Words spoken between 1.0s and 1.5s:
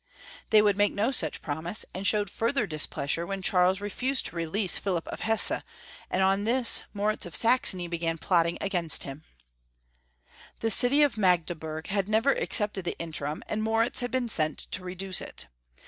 such